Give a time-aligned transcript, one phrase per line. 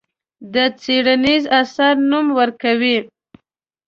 [0.53, 2.97] د څېړنیز اثر نوم ورکوي.